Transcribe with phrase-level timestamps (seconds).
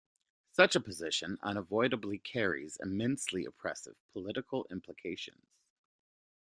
[0.53, 5.45] Such a position unavoidably carries immensely oppressive political implications.